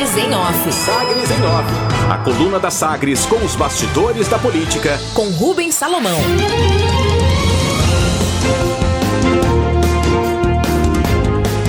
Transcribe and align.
Sagres 0.00 0.16
em 0.16 0.34
Off. 0.34 0.72
Sagres 0.72 1.30
em 1.30 1.42
Off. 1.44 2.10
A 2.10 2.16
coluna 2.24 2.58
da 2.58 2.70
Sagres 2.70 3.26
com 3.26 3.36
os 3.44 3.54
bastidores 3.54 4.28
da 4.28 4.38
política. 4.38 4.98
Com 5.12 5.28
Rubens 5.28 5.74
Salomão. 5.74 6.18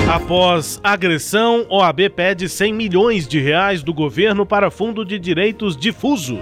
Após 0.10 0.80
agressão, 0.82 1.66
OAB 1.70 2.10
pede 2.16 2.48
100 2.48 2.74
milhões 2.74 3.28
de 3.28 3.38
reais 3.38 3.84
do 3.84 3.94
governo 3.94 4.46
para 4.46 4.72
fundo 4.72 5.04
de 5.04 5.20
direitos 5.20 5.76
difusos. 5.76 6.40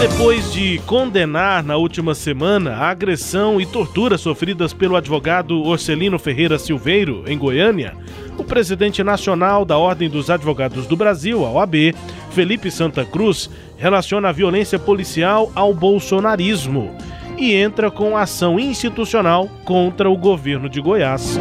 Depois 0.00 0.50
de 0.50 0.78
condenar 0.86 1.62
na 1.62 1.76
última 1.76 2.14
semana 2.14 2.72
a 2.72 2.88
agressão 2.88 3.60
e 3.60 3.66
tortura 3.66 4.16
sofridas 4.16 4.72
pelo 4.72 4.96
advogado 4.96 5.62
Orcelino 5.62 6.18
Ferreira 6.18 6.58
Silveiro, 6.58 7.24
em 7.26 7.36
Goiânia, 7.36 7.94
o 8.40 8.44
presidente 8.44 9.04
nacional 9.04 9.66
da 9.66 9.76
Ordem 9.76 10.08
dos 10.08 10.30
Advogados 10.30 10.86
do 10.86 10.96
Brasil, 10.96 11.44
a 11.44 11.50
OAB, 11.50 11.94
Felipe 12.30 12.70
Santa 12.70 13.04
Cruz, 13.04 13.50
relaciona 13.76 14.30
a 14.30 14.32
violência 14.32 14.78
policial 14.78 15.52
ao 15.54 15.74
bolsonarismo 15.74 16.90
e 17.36 17.52
entra 17.54 17.90
com 17.90 18.16
ação 18.16 18.58
institucional 18.58 19.46
contra 19.62 20.08
o 20.08 20.16
governo 20.16 20.70
de 20.70 20.80
Goiás. 20.80 21.38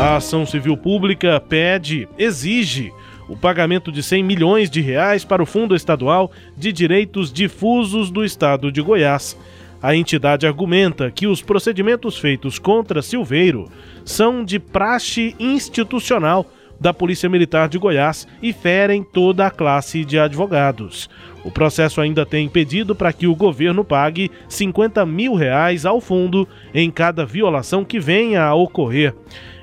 A 0.00 0.16
ação 0.16 0.44
civil 0.44 0.76
pública 0.76 1.40
pede, 1.40 2.08
exige 2.18 2.92
o 3.28 3.36
pagamento 3.36 3.92
de 3.92 4.02
100 4.02 4.24
milhões 4.24 4.68
de 4.68 4.80
reais 4.80 5.24
para 5.24 5.44
o 5.44 5.46
Fundo 5.46 5.76
Estadual 5.76 6.32
de 6.56 6.72
Direitos 6.72 7.32
Difusos 7.32 8.10
do 8.10 8.24
Estado 8.24 8.72
de 8.72 8.82
Goiás. 8.82 9.36
A 9.82 9.96
entidade 9.96 10.46
argumenta 10.46 11.10
que 11.10 11.26
os 11.26 11.42
procedimentos 11.42 12.16
feitos 12.16 12.56
contra 12.58 13.02
Silveiro 13.02 13.68
são 14.04 14.44
de 14.44 14.60
praxe 14.60 15.34
institucional 15.40 16.46
da 16.80 16.94
Polícia 16.94 17.28
Militar 17.28 17.68
de 17.68 17.78
Goiás 17.78 18.26
e 18.40 18.52
ferem 18.52 19.02
toda 19.02 19.46
a 19.46 19.50
classe 19.50 20.04
de 20.04 20.18
advogados. 20.18 21.10
O 21.44 21.50
processo 21.50 22.00
ainda 22.00 22.24
tem 22.24 22.48
pedido 22.48 22.94
para 22.94 23.12
que 23.12 23.26
o 23.26 23.34
governo 23.34 23.84
pague 23.84 24.30
50 24.48 25.04
mil 25.04 25.34
reais 25.34 25.84
ao 25.84 26.00
fundo 26.00 26.46
em 26.72 26.90
cada 26.90 27.24
violação 27.24 27.84
que 27.84 27.98
venha 27.98 28.42
a 28.44 28.54
ocorrer. 28.54 29.14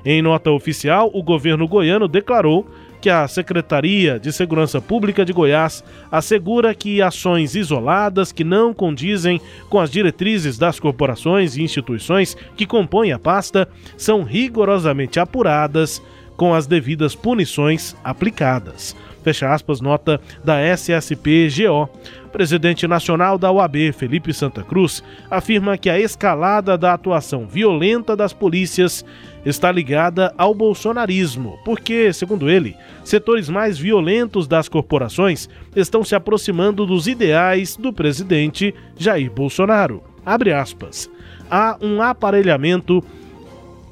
Em 0.04 0.22
nota 0.22 0.50
oficial, 0.50 1.10
o 1.12 1.22
governo 1.22 1.66
goiano 1.66 2.08
declarou 2.08 2.66
que 3.00 3.08
a 3.08 3.26
Secretaria 3.26 4.18
de 4.18 4.32
Segurança 4.32 4.80
Pública 4.80 5.24
de 5.24 5.32
Goiás 5.32 5.82
assegura 6.10 6.74
que 6.74 7.00
ações 7.00 7.54
isoladas 7.54 8.30
que 8.30 8.44
não 8.44 8.74
condizem 8.74 9.40
com 9.68 9.80
as 9.80 9.90
diretrizes 9.90 10.58
das 10.58 10.78
corporações 10.78 11.56
e 11.56 11.62
instituições 11.62 12.36
que 12.56 12.66
compõem 12.66 13.12
a 13.12 13.18
pasta 13.18 13.68
são 13.96 14.22
rigorosamente 14.22 15.18
apuradas 15.18 16.02
com 16.40 16.54
as 16.54 16.66
devidas 16.66 17.14
punições 17.14 17.94
aplicadas. 18.02 18.96
Fecha 19.22 19.52
aspas, 19.52 19.78
nota 19.78 20.18
da 20.42 20.58
SSP-GO. 20.58 21.86
Presidente 22.32 22.88
nacional 22.88 23.36
da 23.36 23.52
UAB, 23.52 23.92
Felipe 23.92 24.32
Santa 24.32 24.62
Cruz, 24.62 25.04
afirma 25.30 25.76
que 25.76 25.90
a 25.90 26.00
escalada 26.00 26.78
da 26.78 26.94
atuação 26.94 27.46
violenta 27.46 28.16
das 28.16 28.32
polícias 28.32 29.04
está 29.44 29.70
ligada 29.70 30.32
ao 30.38 30.54
bolsonarismo, 30.54 31.58
porque, 31.62 32.10
segundo 32.10 32.48
ele, 32.48 32.74
setores 33.04 33.50
mais 33.50 33.76
violentos 33.76 34.48
das 34.48 34.66
corporações 34.66 35.46
estão 35.76 36.02
se 36.02 36.14
aproximando 36.14 36.86
dos 36.86 37.06
ideais 37.06 37.76
do 37.76 37.92
presidente 37.92 38.74
Jair 38.96 39.30
Bolsonaro. 39.30 40.02
Abre 40.24 40.54
aspas. 40.54 41.10
Há 41.50 41.76
um 41.82 42.00
aparelhamento 42.00 43.04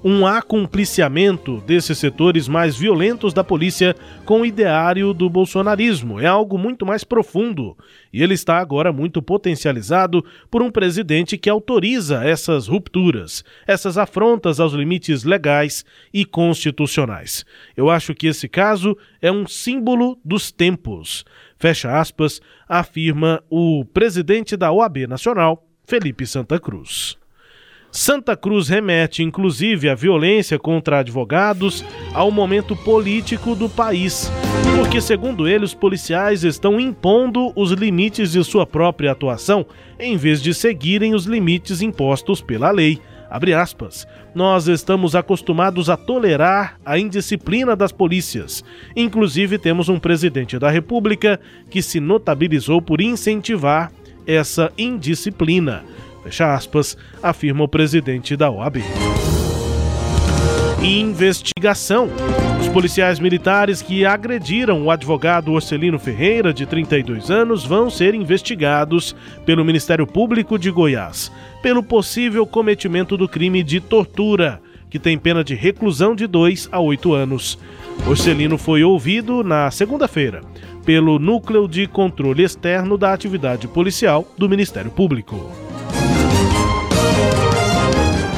um 0.03 0.27
acompliciamento 0.27 1.61
desses 1.67 1.99
setores 1.99 2.47
mais 2.47 2.77
violentos 2.77 3.35
da 3.35 3.43
polícia 3.43 3.97
com 4.25 4.43
o 4.43 4.47
ideário 4.47 5.13
do 5.13 5.29
bolsonarismo. 5.29 6.21
É 6.21 6.27
algo 6.27 6.57
muito 6.57 6.87
mais 6.87 7.03
profundo 7.03 7.77
e 8.13 8.23
ele 8.23 8.35
está 8.35 8.59
agora 8.59 8.93
muito 8.93 9.21
potencializado 9.21 10.25
por 10.51 10.63
um 10.63 10.71
presidente 10.71 11.37
que 11.37 11.51
autoriza 11.51 12.25
essas 12.25 12.69
rupturas, 12.69 13.45
essas 13.67 13.99
afrontas 13.99 14.61
aos 14.61 14.73
limites 14.73 15.25
legais 15.25 15.85
e 16.13 16.25
constitucionais. 16.25 17.45
Eu 17.77 17.91
acho 17.91 18.15
que 18.15 18.29
esse 18.29 18.49
caso 18.49 18.97
é 19.21 19.33
um 19.33 19.47
símbolo 19.47 20.19
dos 20.25 20.53
tempos. 20.53 21.25
Fecha 21.59 21.99
aspas, 21.99 22.41
afirma 22.69 23.43
o 23.51 23.85
presidente 23.85 24.57
da 24.57 24.71
OAB 24.71 25.09
Nacional, 25.09 25.67
Felipe 25.85 26.25
Santa 26.25 26.61
Cruz. 26.61 27.19
Santa 27.91 28.37
Cruz 28.37 28.69
remete, 28.69 29.23
inclusive, 29.23 29.89
a 29.89 29.95
violência 29.95 30.59
contra 30.59 30.99
advogados 30.99 31.85
ao 32.13 32.31
momento 32.31 32.77
político 32.77 33.55
do 33.55 33.69
país, 33.69 34.31
porque, 34.77 35.01
segundo 35.01 35.49
ele, 35.49 35.65
os 35.65 35.73
policiais 35.73 36.45
estão 36.45 36.79
impondo 36.79 37.51
os 37.57 37.73
limites 37.73 38.33
de 38.33 38.45
sua 38.45 38.67
própria 38.67 39.13
atuação 39.13 39.65
em 39.99 40.17
vez 40.17 40.43
de 40.43 40.53
seguirem 40.53 41.15
os 41.15 41.25
limites 41.25 41.81
impostos 41.81 42.43
pela 42.43 42.71
lei. 42.71 43.01
Nós 44.35 44.69
estamos 44.69 45.15
acostumados 45.15 45.91
a 45.91 45.97
tolerar 45.97 46.79
a 46.85 46.99
indisciplina 46.99 47.77
das 47.77 47.93
polícias. 47.93 48.65
Inclusive, 48.97 49.59
temos 49.59 49.89
um 49.89 49.99
presidente 49.99 50.59
da 50.59 50.71
República 50.71 51.39
que 51.69 51.83
se 51.83 52.01
notabilizou 52.01 52.81
por 52.81 53.01
incentivar 53.03 53.93
essa 54.27 54.71
indisciplina 54.79 55.85
fecha 56.29 56.55
aspas, 56.55 56.97
afirma 57.23 57.65
o 57.65 57.69
presidente 57.69 58.37
da 58.37 58.51
OAB. 58.51 58.83
Investigação. 60.83 62.09
Os 62.61 62.69
policiais 62.69 63.19
militares 63.19 63.81
que 63.81 64.05
agrediram 64.05 64.85
o 64.85 64.91
advogado 64.91 65.53
Orcelino 65.53 65.99
Ferreira, 65.99 66.53
de 66.53 66.67
32 66.67 67.31
anos, 67.31 67.65
vão 67.65 67.89
ser 67.89 68.15
investigados 68.15 69.17
pelo 69.47 69.65
Ministério 69.65 70.07
Público 70.07 70.59
de 70.59 70.71
Goiás 70.71 71.33
pelo 71.63 71.83
possível 71.83 72.47
cometimento 72.47 73.17
do 73.17 73.29
crime 73.29 73.65
de 73.65 73.81
tortura, 73.81 74.61
que 74.89 74.99
tem 74.99 75.19
pena 75.19 75.43
de 75.43 75.55
reclusão 75.55 76.15
de 76.15 76.27
2 76.27 76.69
a 76.71 76.79
8 76.79 77.13
anos. 77.15 77.59
Orcelino 78.07 78.57
foi 78.57 78.85
ouvido 78.85 79.43
na 79.43 79.71
segunda-feira 79.71 80.43
pelo 80.85 81.19
Núcleo 81.19 81.67
de 81.67 81.87
Controle 81.87 82.45
Externo 82.45 82.97
da 82.97 83.13
Atividade 83.13 83.67
Policial 83.67 84.27
do 84.39 84.49
Ministério 84.49 84.91
Público. 84.91 85.68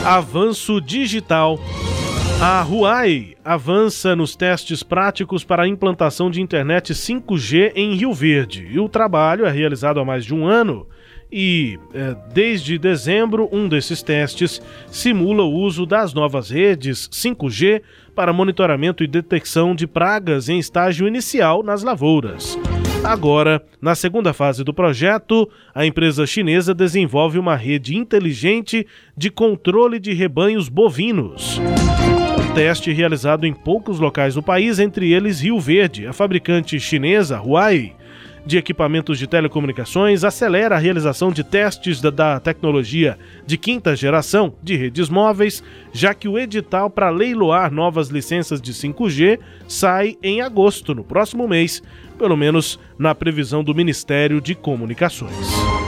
Avanço 0.04 0.80
digital. 0.80 1.58
A 2.40 2.62
Huawei 2.62 3.36
avança 3.44 4.16
nos 4.16 4.34
testes 4.34 4.82
práticos 4.82 5.44
para 5.44 5.64
a 5.64 5.68
implantação 5.68 6.30
de 6.30 6.40
internet 6.40 6.94
5G 6.94 7.72
em 7.74 7.94
Rio 7.94 8.14
Verde. 8.14 8.66
E 8.70 8.80
o 8.80 8.88
trabalho 8.88 9.44
é 9.44 9.50
realizado 9.50 10.00
há 10.00 10.04
mais 10.04 10.24
de 10.24 10.34
um 10.34 10.46
ano 10.46 10.86
e, 11.30 11.78
é, 11.94 12.16
desde 12.32 12.78
dezembro, 12.78 13.48
um 13.52 13.68
desses 13.68 14.02
testes 14.02 14.60
simula 14.90 15.42
o 15.42 15.52
uso 15.52 15.84
das 15.84 16.14
novas 16.14 16.50
redes 16.50 17.08
5G 17.08 17.82
para 18.14 18.32
monitoramento 18.32 19.04
e 19.04 19.06
detecção 19.06 19.74
de 19.74 19.86
pragas 19.86 20.48
em 20.48 20.58
estágio 20.58 21.06
inicial 21.06 21.62
nas 21.62 21.82
lavouras. 21.82 22.58
Agora, 23.02 23.62
na 23.80 23.94
segunda 23.94 24.32
fase 24.32 24.62
do 24.62 24.74
projeto, 24.74 25.48
a 25.74 25.86
empresa 25.86 26.26
chinesa 26.26 26.74
desenvolve 26.74 27.38
uma 27.38 27.56
rede 27.56 27.96
inteligente 27.96 28.86
de 29.16 29.30
controle 29.30 29.98
de 29.98 30.12
rebanhos 30.12 30.68
bovinos. 30.68 31.58
O 32.38 32.54
teste 32.54 32.92
realizado 32.92 33.46
em 33.46 33.54
poucos 33.54 33.98
locais 33.98 34.34
do 34.34 34.42
país, 34.42 34.78
entre 34.78 35.12
eles 35.12 35.40
Rio 35.40 35.58
Verde, 35.58 36.06
a 36.06 36.12
fabricante 36.12 36.78
chinesa 36.78 37.40
Huawei 37.40 37.94
de 38.50 38.58
equipamentos 38.58 39.16
de 39.16 39.28
telecomunicações 39.28 40.24
acelera 40.24 40.74
a 40.74 40.78
realização 40.78 41.30
de 41.30 41.44
testes 41.44 42.00
da, 42.00 42.10
da, 42.10 42.40
tecnologia 42.40 43.16
de 43.46 43.56
quinta 43.56 43.94
geração 43.94 44.52
de 44.60 44.74
redes 44.74 45.08
móveis, 45.08 45.62
já 45.92 46.12
que 46.12 46.26
o 46.26 46.36
edital 46.36 46.90
para 46.90 47.10
leiloar 47.10 47.72
novas 47.72 48.08
licenças 48.08 48.60
de 48.60 48.74
5G 48.74 49.38
sai 49.68 50.16
em 50.20 50.40
agosto, 50.40 50.97
no 50.97 51.04
próximo 51.04 51.47
mês, 51.47 51.80
pelo 52.18 52.36
menos 52.36 52.78
na 52.98 53.14
previsão 53.14 53.62
do 53.62 53.72
Ministério 53.72 54.41
de 54.41 54.56
Comunicações. 54.56 55.79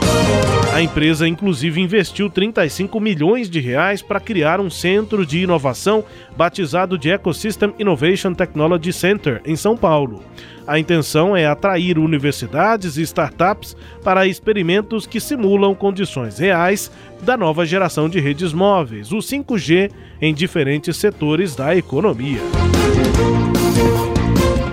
A 0.73 0.81
empresa 0.81 1.27
inclusive 1.27 1.79
investiu 1.79 2.31
35 2.31 2.99
milhões 2.99 3.47
de 3.47 3.59
reais 3.59 4.01
para 4.01 4.19
criar 4.19 4.59
um 4.59 4.71
centro 4.71 5.23
de 5.23 5.37
inovação 5.37 6.03
batizado 6.35 6.97
de 6.97 7.11
Ecosystem 7.11 7.75
Innovation 7.77 8.33
Technology 8.33 8.91
Center 8.91 9.39
em 9.45 9.55
São 9.55 9.77
Paulo. 9.77 10.23
A 10.65 10.79
intenção 10.79 11.37
é 11.37 11.45
atrair 11.45 11.99
universidades 11.99 12.97
e 12.97 13.03
startups 13.03 13.77
para 14.03 14.25
experimentos 14.25 15.05
que 15.05 15.19
simulam 15.19 15.75
condições 15.75 16.39
reais 16.39 16.91
da 17.21 17.37
nova 17.37 17.67
geração 17.67 18.09
de 18.09 18.19
redes 18.19 18.51
móveis, 18.51 19.11
o 19.11 19.17
5G, 19.17 19.91
em 20.19 20.33
diferentes 20.33 20.97
setores 20.97 21.55
da 21.55 21.75
economia. 21.75 22.41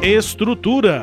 Estrutura. 0.02 1.02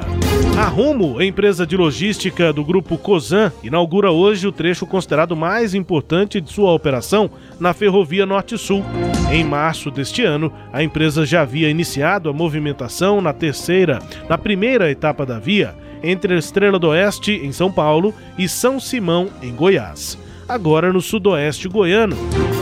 A 0.58 0.66
Rumo, 0.66 1.22
empresa 1.22 1.68
de 1.68 1.78
logística 1.78 2.52
do 2.52 2.66
grupo 2.66 2.98
Cosan, 2.98 3.52
inaugura 3.62 4.10
hoje 4.10 4.48
o 4.48 4.52
trecho 4.52 4.88
considerado 4.88 5.36
mais 5.36 5.76
importante 5.76 6.42
de 6.42 6.52
sua 6.52 6.74
operação 6.74 7.30
na 7.60 7.76
Ferrovia 7.76 8.26
Norte-Sul. 8.26 8.84
Em 9.32 9.44
março 9.44 9.92
deste 9.92 10.24
ano, 10.24 10.52
a 10.74 10.82
empresa 10.82 11.28
já 11.28 11.44
havia 11.44 11.70
iniciado 11.70 12.28
a 12.28 12.34
movimentação 12.34 13.22
na 13.22 13.34
terceira, 13.34 14.00
na 14.28 14.36
primeira 14.36 14.90
etapa 14.90 15.28
da 15.28 15.38
via, 15.38 15.76
entre 16.02 16.36
Estrela 16.36 16.80
do 16.80 16.88
Oeste, 16.88 17.34
em 17.34 17.52
São 17.52 17.72
Paulo, 17.72 18.16
e 18.36 18.50
São 18.50 18.80
Simão, 18.80 19.30
em 19.44 19.54
Goiás. 19.54 20.18
Agora 20.48 20.94
no 20.94 21.02
sudoeste 21.02 21.68
goiano. 21.68 22.16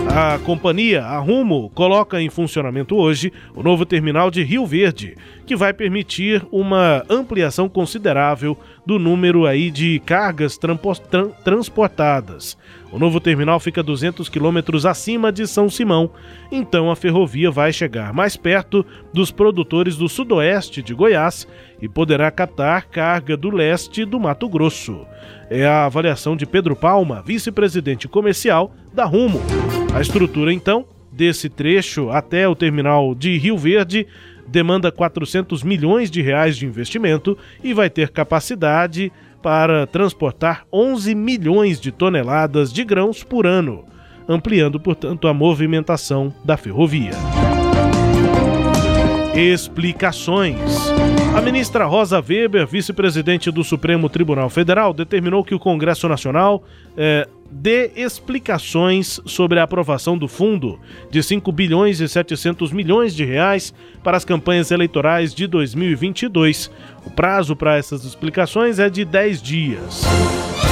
A 0.08 0.40
companhia, 0.40 1.04
a 1.04 1.20
Rumo, 1.20 1.70
coloca 1.76 2.20
em 2.22 2.30
funcionamento 2.30 2.96
hoje 2.96 3.32
o 3.54 3.62
novo 3.62 3.86
terminal 3.86 4.32
de 4.32 4.44
Rio 4.44 4.66
Verde, 4.66 5.16
que 5.46 5.56
vai 5.56 5.74
permitir 5.74 6.44
uma 6.52 7.04
ampliação 7.10 7.70
considerável 7.70 8.58
do 8.86 9.00
número 9.00 9.46
aí 9.46 9.72
de 9.72 10.00
cargas 10.06 10.60
transportadas. 11.44 12.58
O 12.92 13.00
novo 13.00 13.20
terminal 13.20 13.60
fica 13.60 13.82
200 13.82 14.30
quilômetros 14.30 14.86
acima 14.86 15.32
de 15.32 15.48
São 15.48 15.70
Simão, 15.70 16.12
então 16.52 16.92
a 16.92 16.96
ferrovia 16.96 17.50
vai 17.50 17.74
chegar 17.74 18.14
mais 18.14 18.38
perto 18.38 18.86
dos 19.12 19.32
produtores 19.32 19.98
do 19.98 20.08
sudoeste 20.08 20.82
de 20.82 20.94
Goiás 20.94 21.48
e 21.82 21.90
poderá 21.90 22.30
captar 22.32 22.88
carga 22.88 23.36
do 23.36 23.50
leste 23.50 24.06
do 24.06 24.20
Mato 24.20 24.48
Grosso. 24.48 25.06
É 25.50 25.66
a 25.66 25.86
avaliação 25.86 26.36
de 26.38 26.46
Pedro 26.46 26.76
Palma, 26.76 27.24
vice-presidente 27.26 28.08
comercial 28.08 28.74
da 28.94 29.04
Rumo. 29.06 29.42
A 29.94 30.00
estrutura, 30.00 30.54
então, 30.54 30.86
desse 31.12 31.50
trecho 31.50 32.10
até 32.10 32.48
o 32.48 32.56
terminal 32.56 33.16
de 33.16 33.38
Rio 33.38 33.58
Verde 33.58 34.06
demanda 34.48 34.92
400 34.92 35.64
milhões 35.64 36.10
de 36.10 36.22
reais 36.22 36.58
de 36.58 36.66
investimento 36.66 37.38
e 37.64 37.74
vai 37.74 37.90
ter 37.90 38.10
capacidade 38.10 39.12
para 39.42 39.86
transportar 39.86 40.66
11 40.74 41.14
milhões 41.14 41.80
de 41.80 41.92
toneladas 41.92 42.74
de 42.74 42.84
grãos 42.84 43.24
por 43.24 43.46
ano, 43.46 43.86
ampliando, 44.28 44.80
portanto, 44.80 45.28
a 45.28 45.34
movimentação 45.34 46.34
da 46.44 46.58
ferrovia. 46.58 47.12
Explicações. 49.36 50.58
A 51.36 51.42
ministra 51.42 51.86
Rosa 51.86 52.24
Weber, 52.26 52.66
vice-presidente 52.66 53.52
do 53.52 53.64
Supremo 53.64 54.08
Tribunal 54.08 54.50
Federal, 54.50 54.94
determinou 54.94 55.44
que 55.44 55.54
o 55.54 55.60
Congresso 55.60 56.08
Nacional 56.08 56.64
eh, 56.96 57.28
dê 57.50 57.92
explicações 57.96 59.20
sobre 59.26 59.60
a 59.60 59.64
aprovação 59.64 60.18
do 60.18 60.28
fundo 60.28 60.80
de 61.10 61.22
5 61.22 61.52
bilhões 61.52 62.00
e 62.00 62.08
700 62.08 62.72
milhões 62.72 63.16
de 63.16 63.24
reais 63.24 63.74
para 64.04 64.18
as 64.18 64.26
campanhas 64.26 64.72
eleitorais 64.72 65.34
de 65.34 65.48
2022. 65.48 66.72
O 67.06 67.12
prazo 67.12 67.56
para 67.56 67.78
essas 67.78 68.04
explicações 68.04 68.80
é 68.80 68.90
de 68.90 69.06
10 69.06 69.42
dias. 69.42 70.04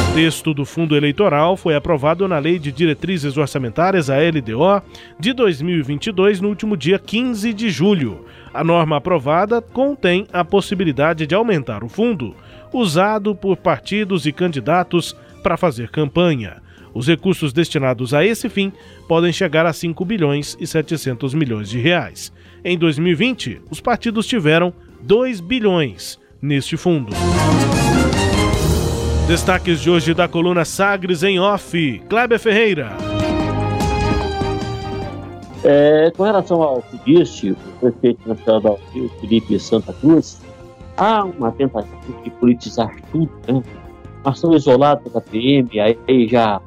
O 0.10 0.16
texto 0.16 0.54
do 0.54 0.66
fundo 0.66 0.96
eleitoral 0.96 1.58
foi 1.58 1.76
aprovado 1.76 2.28
na 2.28 2.38
Lei 2.38 2.60
de 2.60 2.72
Diretrizes 2.72 3.36
Orçamentárias, 3.36 4.10
a 4.10 4.18
LDO, 4.18 4.82
de 5.20 5.34
2022 5.34 6.40
no 6.40 6.50
último 6.50 6.78
dia 6.78 7.00
15 7.00 7.52
de 7.54 7.70
julho. 7.70 8.26
A 8.54 8.64
norma 8.64 8.98
aprovada 8.98 9.60
contém 9.62 10.28
a 10.32 10.46
possibilidade 10.46 11.26
de 11.26 11.34
aumentar 11.34 11.84
o 11.84 11.90
fundo, 11.90 12.36
usado 12.72 13.34
por 13.34 13.58
partidos 13.58 14.28
e 14.28 14.32
candidatos 14.32 15.16
para 15.42 15.58
fazer 15.58 15.90
campanha. 15.90 16.63
Os 16.94 17.08
recursos 17.08 17.52
destinados 17.52 18.14
a 18.14 18.24
esse 18.24 18.48
fim 18.50 18.72
podem 19.08 19.34
chegar 19.34 19.66
a 19.66 19.74
5 19.74 20.06
bilhões 20.06 20.56
e 20.60 20.68
700 20.68 21.34
milhões 21.34 21.70
de 21.70 21.80
reais. 21.80 22.32
Em 22.64 22.78
2020, 22.78 23.62
os 23.70 23.82
partidos 23.82 24.28
tiveram 24.28 24.74
2 25.02 25.40
bilhões 25.40 26.20
neste 26.42 26.78
fundo. 26.78 27.14
Destaques 29.28 29.82
de 29.82 29.90
hoje 29.90 30.14
da 30.14 30.28
coluna 30.28 30.66
Sagres 30.66 31.24
em 31.24 31.40
Off. 31.40 32.02
Kleber 32.10 32.40
Ferreira. 32.40 32.92
É, 35.64 36.12
com 36.16 36.24
relação 36.24 36.62
ao 36.62 36.82
que 36.82 36.98
disse 37.06 37.52
o 37.52 37.56
prefeito 37.80 38.28
nacional 38.28 38.78
do 38.94 39.10
Felipe 39.22 39.58
Santa 39.58 39.94
Cruz, 39.94 40.42
há 40.98 41.24
uma 41.24 41.54
tentativa 41.54 42.22
de 42.22 42.30
politizar 42.32 42.94
tudo, 43.12 43.32
né? 43.48 43.64
Uma 44.24 44.32
ação 44.32 44.54
isolada 44.54 45.10
da 45.10 45.22
PM, 45.22 45.70
aí 45.80 46.28
já 46.28 46.62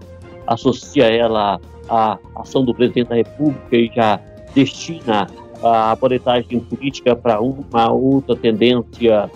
associa 0.47 1.05
ela 1.05 1.61
à 1.89 2.19
ação 2.37 2.65
do 2.65 2.75
presidente 2.75 3.09
da 3.09 3.17
República 3.17 3.77
e 3.77 3.91
já 3.95 4.21
destina 4.55 5.27
a 5.63 5.95
boletagem 5.97 6.61
política 6.61 7.17
para 7.17 7.41
uma 7.41 7.91
outra 7.91 8.37
tendência 8.37 9.31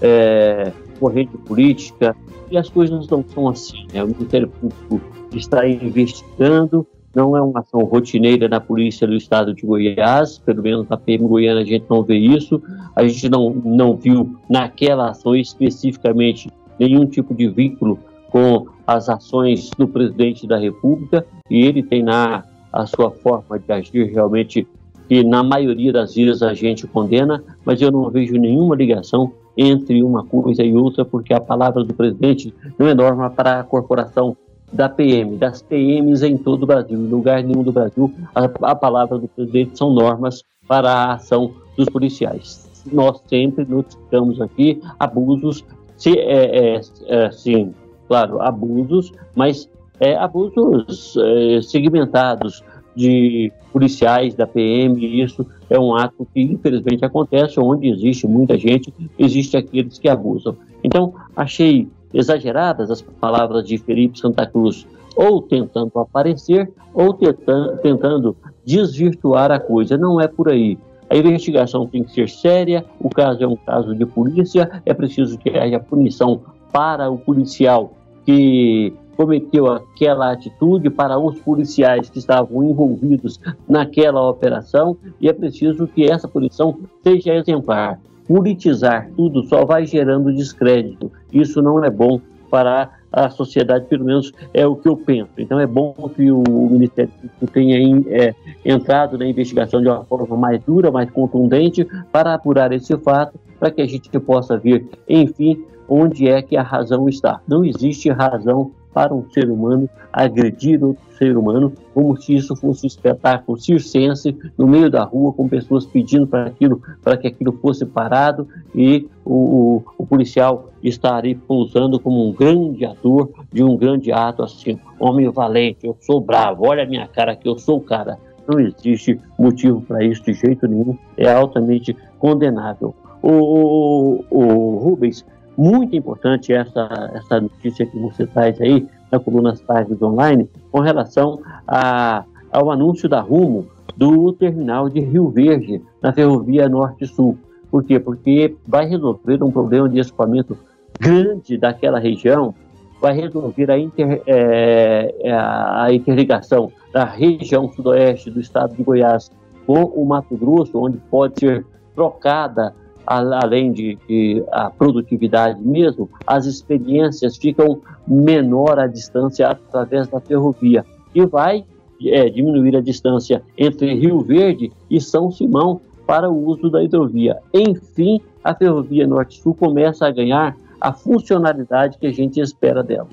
é, 0.00 0.72
corrente 0.98 1.36
política. 1.38 2.16
E 2.50 2.56
as 2.56 2.68
coisas 2.68 3.08
não 3.08 3.24
são 3.28 3.48
assim. 3.48 3.86
Né? 3.92 4.02
O 4.02 4.08
Ministério 4.08 4.48
Público 4.48 5.00
está 5.34 5.68
investigando, 5.68 6.86
não 7.14 7.36
é 7.36 7.40
uma 7.40 7.60
ação 7.60 7.80
rotineira 7.80 8.48
na 8.48 8.60
polícia 8.60 9.06
do 9.06 9.14
estado 9.14 9.54
de 9.54 9.66
Goiás, 9.66 10.38
pelo 10.38 10.62
menos 10.62 10.88
na 10.88 10.96
PM 10.96 11.26
Goiânia 11.26 11.62
a 11.62 11.66
gente 11.66 11.86
não 11.88 12.02
vê 12.02 12.16
isso, 12.16 12.62
a 12.94 13.06
gente 13.06 13.28
não, 13.28 13.50
não 13.50 13.96
viu 13.96 14.36
naquela 14.48 15.10
ação 15.10 15.34
especificamente 15.34 16.50
nenhum 16.78 17.06
tipo 17.06 17.34
de 17.34 17.48
vínculo 17.48 17.98
com 18.30 18.66
as 18.86 19.08
ações 19.08 19.70
do 19.76 19.88
presidente 19.88 20.46
da 20.46 20.58
República 20.58 21.26
e 21.50 21.64
ele 21.64 21.82
tem 21.82 22.02
na 22.02 22.44
a 22.72 22.84
sua 22.84 23.10
forma 23.10 23.58
de 23.58 23.72
agir 23.72 24.12
realmente 24.12 24.66
que 25.08 25.22
na 25.24 25.42
maioria 25.42 25.92
das 25.92 26.14
vezes 26.14 26.42
a 26.42 26.52
gente 26.52 26.86
condena, 26.86 27.42
mas 27.64 27.80
eu 27.80 27.90
não 27.90 28.10
vejo 28.10 28.34
nenhuma 28.34 28.74
ligação 28.74 29.32
entre 29.56 30.02
uma 30.02 30.24
coisa 30.24 30.62
e 30.62 30.74
outra, 30.76 31.04
porque 31.04 31.32
a 31.32 31.40
palavra 31.40 31.82
do 31.82 31.94
presidente 31.94 32.52
não 32.78 32.86
é 32.86 32.94
norma 32.94 33.30
para 33.30 33.60
a 33.60 33.64
corporação 33.64 34.36
da 34.72 34.88
PM, 34.88 35.36
das 35.36 35.62
PMs 35.62 36.22
em 36.22 36.36
todo 36.36 36.64
o 36.64 36.66
Brasil. 36.66 36.98
Em 36.98 37.08
lugar 37.08 37.42
nenhum 37.42 37.62
do 37.62 37.72
Brasil, 37.72 38.12
a, 38.34 38.44
a 38.70 38.74
palavra 38.74 39.16
do 39.18 39.28
presidente 39.28 39.78
são 39.78 39.90
normas 39.90 40.42
para 40.68 40.90
a 40.90 41.12
ação 41.14 41.52
dos 41.76 41.88
policiais. 41.88 42.68
Nós 42.92 43.22
sempre 43.28 43.64
notificamos 43.64 44.40
aqui 44.40 44.82
abusos, 44.98 45.64
se, 45.96 46.18
é, 46.18 46.76
é, 46.76 46.80
é, 47.06 47.30
sim, 47.30 47.72
claro, 48.06 48.40
abusos, 48.40 49.12
mas 49.34 49.68
é, 50.00 50.16
abusos 50.16 51.16
é, 51.16 51.60
segmentados 51.62 52.62
de 52.94 53.52
policiais 53.72 54.34
da 54.34 54.46
PM, 54.46 54.98
e 55.04 55.22
isso 55.22 55.46
é 55.68 55.78
um 55.78 55.94
ato 55.94 56.26
que 56.32 56.40
infelizmente 56.40 57.04
acontece, 57.04 57.60
onde 57.60 57.88
existe 57.88 58.26
muita 58.26 58.56
gente, 58.56 58.92
existe 59.18 59.56
aqueles 59.56 59.98
que 59.98 60.08
abusam. 60.08 60.56
Então, 60.82 61.14
achei 61.36 61.88
exageradas 62.12 62.90
as 62.90 63.02
palavras 63.02 63.66
de 63.66 63.76
Felipe 63.76 64.18
Santa 64.18 64.46
Cruz, 64.46 64.86
ou 65.14 65.42
tentando 65.42 65.98
aparecer, 65.98 66.70
ou 66.94 67.12
tentando, 67.12 67.76
tentando 67.78 68.36
desvirtuar 68.64 69.50
a 69.50 69.58
coisa. 69.58 69.96
Não 69.96 70.20
é 70.20 70.28
por 70.28 70.48
aí. 70.48 70.78
A 71.08 71.16
investigação 71.16 71.86
tem 71.86 72.02
que 72.02 72.12
ser 72.12 72.28
séria, 72.28 72.84
o 72.98 73.08
caso 73.08 73.42
é 73.42 73.46
um 73.46 73.56
caso 73.56 73.94
de 73.94 74.04
polícia, 74.04 74.82
é 74.84 74.92
preciso 74.92 75.38
que 75.38 75.50
haja 75.50 75.78
punição 75.78 76.40
para 76.72 77.10
o 77.10 77.16
policial 77.16 77.92
que 78.26 78.92
cometeu 79.16 79.66
aquela 79.68 80.32
atitude, 80.32 80.90
para 80.90 81.18
os 81.18 81.38
policiais 81.40 82.10
que 82.10 82.18
estavam 82.18 82.62
envolvidos 82.62 83.40
naquela 83.66 84.28
operação, 84.28 84.96
e 85.18 85.28
é 85.28 85.32
preciso 85.32 85.86
que 85.86 86.04
essa 86.04 86.28
punição 86.28 86.78
seja 87.02 87.34
exemplar. 87.34 87.98
Politizar 88.28 89.08
tudo 89.16 89.42
só 89.44 89.64
vai 89.64 89.86
gerando 89.86 90.34
descrédito. 90.34 91.10
Isso 91.32 91.62
não 91.62 91.82
é 91.82 91.88
bom 91.88 92.20
para 92.50 92.90
a 93.10 93.30
sociedade, 93.30 93.86
pelo 93.86 94.04
menos 94.04 94.32
é 94.52 94.66
o 94.66 94.76
que 94.76 94.88
eu 94.88 94.96
penso. 94.96 95.30
Então 95.38 95.58
é 95.58 95.66
bom 95.66 95.94
que 96.14 96.30
o 96.30 96.42
Ministério 96.70 97.10
Público 97.12 97.46
tenha 97.46 98.04
é, 98.08 98.34
entrado 98.64 99.16
na 99.16 99.26
investigação 99.26 99.80
de 99.80 99.88
uma 99.88 100.04
forma 100.04 100.36
mais 100.36 100.62
dura, 100.62 100.90
mais 100.90 101.10
contundente, 101.10 101.86
para 102.12 102.34
apurar 102.34 102.72
esse 102.72 102.94
fato, 102.98 103.38
para 103.58 103.70
que 103.70 103.80
a 103.80 103.86
gente 103.86 104.10
possa 104.20 104.58
ver, 104.58 104.86
enfim, 105.08 105.64
onde 105.88 106.28
é 106.28 106.42
que 106.42 106.56
a 106.56 106.62
razão 106.62 107.08
está. 107.08 107.40
Não 107.46 107.64
existe 107.64 108.10
razão 108.10 108.72
para 108.96 109.14
um 109.14 109.28
ser 109.28 109.50
humano 109.50 109.90
agredir 110.10 110.82
outro 110.82 111.04
ser 111.18 111.36
humano, 111.36 111.70
como 111.92 112.16
se 112.16 112.34
isso 112.34 112.56
fosse 112.56 112.86
um 112.86 112.88
espetáculo 112.88 113.58
circense 113.58 114.34
no 114.56 114.66
meio 114.66 114.90
da 114.90 115.04
rua, 115.04 115.34
com 115.34 115.46
pessoas 115.46 115.84
pedindo 115.84 116.26
para 116.26 116.46
aquilo, 116.46 116.80
para 117.02 117.16
que 117.18 117.26
aquilo 117.26 117.52
fosse 117.52 117.84
parado 117.84 118.48
e 118.74 119.06
o, 119.22 119.82
o, 119.98 120.06
policial 120.06 120.70
estaria 120.82 121.36
pousando 121.46 122.00
como 122.00 122.26
um 122.26 122.32
grande 122.32 122.86
ator 122.86 123.30
de 123.52 123.62
um 123.62 123.76
grande 123.76 124.10
ato 124.12 124.42
assim, 124.42 124.78
homem 124.98 125.28
valente, 125.30 125.86
eu 125.86 125.94
sou 126.00 126.18
bravo, 126.18 126.66
olha 126.66 126.84
a 126.84 126.86
minha 126.86 127.06
cara 127.06 127.36
que 127.36 127.46
eu 127.46 127.58
sou 127.58 127.76
o 127.76 127.82
cara. 127.82 128.18
Não 128.48 128.60
existe 128.60 129.20
motivo 129.38 129.82
para 129.82 130.02
isso 130.02 130.22
de 130.22 130.32
jeito 130.32 130.66
nenhum, 130.66 130.96
é 131.18 131.30
altamente 131.30 131.94
condenável. 132.18 132.94
O, 133.20 133.30
o, 133.30 134.24
o 134.30 134.78
Rubens, 134.78 135.24
muito 135.56 135.96
importante 135.96 136.52
essa, 136.52 137.10
essa 137.14 137.40
notícia 137.40 137.86
que 137.86 137.98
você 137.98 138.26
traz 138.26 138.60
aí 138.60 138.86
na 139.10 139.18
coluna 139.18 139.56
Tardes 139.56 140.00
Online 140.02 140.48
com 140.70 140.80
relação 140.80 141.40
a, 141.66 142.24
ao 142.52 142.70
anúncio 142.70 143.08
da 143.08 143.20
Rumo 143.20 143.66
do 143.96 144.32
terminal 144.32 144.88
de 144.88 145.00
Rio 145.00 145.30
Verde, 145.30 145.80
na 146.02 146.12
ferrovia 146.12 146.68
Norte-Sul. 146.68 147.38
Por 147.70 147.82
quê? 147.84 147.98
Porque 147.98 148.54
vai 148.66 148.86
resolver 148.86 149.42
um 149.42 149.50
problema 149.50 149.88
de 149.88 149.98
escoamento 149.98 150.56
grande 151.00 151.56
daquela 151.56 151.98
região, 151.98 152.54
vai 153.00 153.14
resolver 153.14 153.70
a, 153.70 153.78
inter, 153.78 154.22
é, 154.26 155.14
é 155.20 155.32
a 155.32 155.88
interligação 155.90 156.70
da 156.92 157.04
região 157.04 157.70
sudoeste 157.72 158.30
do 158.30 158.40
estado 158.40 158.74
de 158.74 158.82
Goiás 158.82 159.30
com 159.66 159.84
o 159.84 160.04
Mato 160.04 160.36
Grosso, 160.36 160.78
onde 160.78 160.98
pode 161.10 161.40
ser 161.40 161.66
trocada, 161.94 162.74
além 163.06 163.72
de, 163.72 163.96
de 164.08 164.42
a 164.50 164.68
produtividade 164.70 165.60
mesmo, 165.62 166.10
as 166.26 166.46
experiências 166.46 167.36
ficam 167.36 167.80
menor 168.06 168.78
a 168.78 168.86
distância 168.86 169.48
através 169.48 170.08
da 170.08 170.20
ferrovia 170.20 170.84
e 171.14 171.24
vai 171.24 171.64
é, 172.04 172.28
diminuir 172.28 172.76
a 172.76 172.80
distância 172.80 173.42
entre 173.56 173.94
Rio 173.94 174.20
Verde 174.20 174.72
e 174.90 175.00
São 175.00 175.30
Simão 175.30 175.80
para 176.06 176.30
o 176.30 176.46
uso 176.46 176.70
da 176.70 176.82
hidrovia. 176.82 177.36
Enfim, 177.52 178.20
a 178.42 178.54
ferrovia 178.54 179.06
Norte-Sul 179.06 179.54
começa 179.54 180.06
a 180.06 180.10
ganhar 180.10 180.56
a 180.80 180.92
funcionalidade 180.92 181.98
que 181.98 182.06
a 182.06 182.12
gente 182.12 182.40
espera 182.40 182.82
dela. 182.82 183.08